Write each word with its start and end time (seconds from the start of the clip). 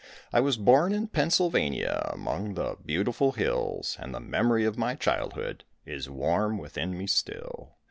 I 0.33 0.39
was 0.39 0.57
born 0.57 0.93
in 0.93 1.09
Pennsylvania 1.09 2.09
Among 2.11 2.55
the 2.55 2.75
beautiful 2.83 3.33
hills 3.33 3.97
And 3.99 4.15
the 4.15 4.19
memory 4.19 4.65
of 4.65 4.75
my 4.75 4.95
childhood 4.95 5.63
Is 5.85 6.09
warm 6.09 6.57
within 6.57 6.97
me 6.97 7.05
still. 7.05 7.75